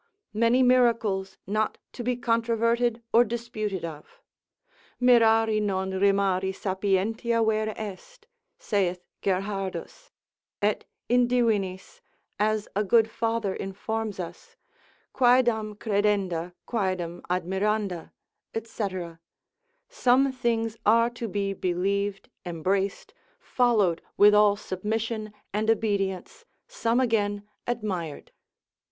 many 0.33 0.63
miracles 0.63 1.37
not 1.45 1.77
to 1.93 2.03
be 2.03 2.15
controverted 2.15 3.03
or 3.13 3.23
disputed 3.23 3.85
of. 3.85 4.19
Mirari 4.99 5.61
non 5.61 5.91
rimari 5.91 6.51
sapientia 6.51 7.43
vera 7.45 7.75
est, 7.77 8.25
saith 8.57 9.05
Gerhardus; 9.21 10.09
et 10.59 10.85
in 11.07 11.27
divinis 11.27 12.01
(as 12.39 12.67
a 12.75 12.83
good 12.83 13.11
father 13.11 13.53
informs 13.53 14.19
us) 14.19 14.55
quaedam 15.13 15.75
credenda, 15.75 16.53
quaedam 16.65 17.21
admiranda, 17.29 18.09
&c. 18.55 19.21
some 19.87 20.31
things 20.31 20.75
are 20.83 21.11
to 21.11 21.27
be 21.27 21.53
believed, 21.53 22.27
embraced, 22.43 23.13
followed 23.39 24.01
with 24.17 24.33
all 24.33 24.55
submission 24.55 25.31
and 25.53 25.69
obedience, 25.69 26.43
some 26.67 26.99
again 26.99 27.47
admired. 27.67 28.31